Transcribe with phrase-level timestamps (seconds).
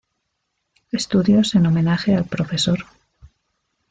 [0.91, 2.49] Estudios en Homenaje al Prof.